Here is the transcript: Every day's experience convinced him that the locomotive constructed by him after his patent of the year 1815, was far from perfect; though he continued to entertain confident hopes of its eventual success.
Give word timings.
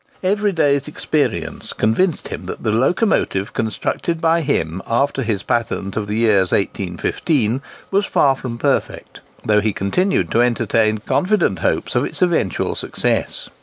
Every 0.23 0.51
day's 0.51 0.87
experience 0.87 1.73
convinced 1.73 2.29
him 2.29 2.47
that 2.47 2.63
the 2.63 2.71
locomotive 2.71 3.53
constructed 3.53 4.19
by 4.19 4.41
him 4.41 4.81
after 4.87 5.21
his 5.21 5.43
patent 5.43 5.95
of 5.95 6.07
the 6.07 6.15
year 6.17 6.39
1815, 6.39 7.61
was 7.91 8.07
far 8.07 8.35
from 8.35 8.57
perfect; 8.57 9.21
though 9.45 9.61
he 9.61 9.73
continued 9.73 10.31
to 10.31 10.41
entertain 10.41 10.97
confident 11.05 11.59
hopes 11.59 11.93
of 11.93 12.03
its 12.05 12.23
eventual 12.23 12.73
success. 12.73 13.49